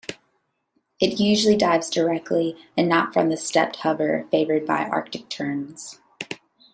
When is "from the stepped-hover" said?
3.13-4.25